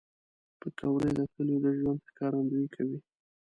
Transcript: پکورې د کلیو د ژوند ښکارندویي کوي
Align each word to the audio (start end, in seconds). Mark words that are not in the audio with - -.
پکورې 0.59 1.09
د 1.17 1.19
کلیو 1.33 1.63
د 1.63 1.65
ژوند 1.77 1.99
ښکارندویي 2.09 2.67
کوي 2.75 2.97